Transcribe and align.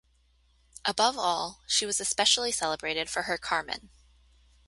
Above 0.83 1.15
all, 1.15 1.61
she 1.67 1.85
was 1.85 2.01
especially 2.01 2.51
celebrated 2.51 3.07
for 3.07 3.21
her 3.29 3.37
Carmen. 3.37 3.91